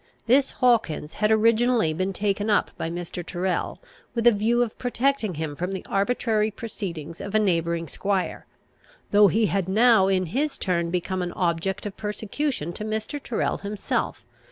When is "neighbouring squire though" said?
7.39-9.27